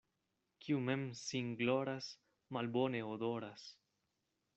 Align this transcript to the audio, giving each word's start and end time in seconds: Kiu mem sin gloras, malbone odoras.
Kiu 0.63 0.77
mem 0.85 1.03
sin 1.19 1.51
gloras, 1.59 2.07
malbone 2.57 3.03
odoras. 3.13 3.69